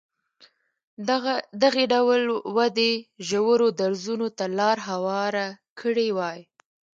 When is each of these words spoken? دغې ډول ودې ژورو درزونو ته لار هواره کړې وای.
دغې 1.63 1.85
ډول 1.93 2.21
ودې 2.57 2.93
ژورو 3.27 3.67
درزونو 3.79 4.27
ته 4.37 4.45
لار 4.57 4.77
هواره 4.89 5.45
کړې 5.79 6.07
وای. 6.17 6.39